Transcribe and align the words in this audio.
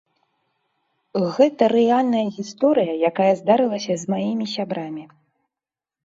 Гэта 1.35 1.63
рэальная 1.73 2.23
гісторыя, 2.37 2.93
якая 3.09 3.27
здарылася 3.41 3.93
з 4.05 4.13
маімі 4.13 4.45
сябрамі. 4.55 5.03